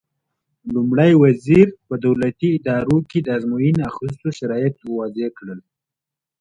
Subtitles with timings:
[0.73, 5.59] لومړي وزیر په دولتي ادارو کې د ازموینې اخیستو شرایط وضع کړل.